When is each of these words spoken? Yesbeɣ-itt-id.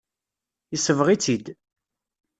Yesbeɣ-itt-id. 0.71 1.45